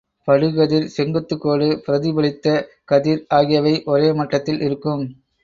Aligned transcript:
படுகதிர், 0.27 0.87
செங்குத்துக்கோடு, 0.95 1.67
பிரதிபலித்த 1.83 2.55
கதிர் 2.85 3.23
ஆகியவை 3.33 3.75
ஒரே 3.87 4.09
மட்டத்தில் 4.13 4.61
இருக்கும். 4.61 5.05